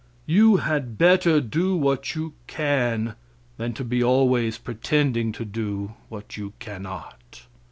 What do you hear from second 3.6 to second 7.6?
to be always pretending to do what you cannot.